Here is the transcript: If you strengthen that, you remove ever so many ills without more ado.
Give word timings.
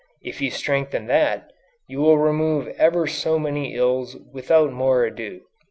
If 0.23 0.41
you 0.41 0.49
strengthen 0.49 1.05
that, 1.05 1.51
you 1.87 2.11
remove 2.15 2.67
ever 2.79 3.05
so 3.05 3.37
many 3.37 3.75
ills 3.75 4.17
without 4.33 4.71
more 4.71 5.03
ado. 5.05 5.41